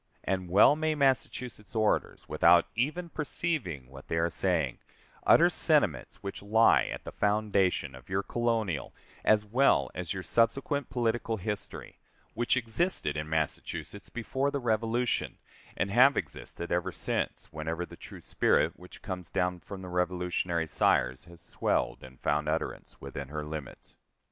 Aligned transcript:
And 0.23 0.49
well 0.49 0.75
may 0.75 0.95
Massachusetts 0.95 1.75
orators, 1.75 2.27
without 2.27 2.65
even 2.73 3.07
perceiving 3.09 3.87
what 3.87 4.07
they 4.07 4.17
are 4.17 4.31
saying, 4.31 4.79
utter 5.27 5.47
sentiments 5.47 6.23
which 6.23 6.41
lie 6.41 6.85
at 6.85 7.03
the 7.03 7.11
foundation 7.11 7.93
of 7.93 8.09
your 8.09 8.23
colonial 8.23 8.95
as 9.23 9.45
well 9.45 9.91
as 9.93 10.11
your 10.11 10.23
subsequent 10.23 10.89
political 10.89 11.37
history, 11.37 11.99
which 12.33 12.57
existed 12.57 13.15
in 13.15 13.29
Massachusetts 13.29 14.09
before 14.09 14.49
the 14.49 14.59
Revolution, 14.59 15.37
and 15.77 15.91
have 15.91 16.17
existed 16.17 16.71
ever 16.71 16.91
since, 16.91 17.53
whenever 17.53 17.85
the 17.85 17.95
true 17.95 18.21
spirit 18.21 18.73
which 18.79 19.03
comes 19.03 19.29
down 19.29 19.59
from 19.59 19.83
the 19.83 19.87
Revolutionary 19.87 20.65
sires 20.65 21.25
has 21.25 21.39
swelled 21.41 22.01
and 22.03 22.19
found 22.21 22.49
utterance 22.49 22.99
within 22.99 23.27
her 23.27 23.45
limits. 23.45 23.97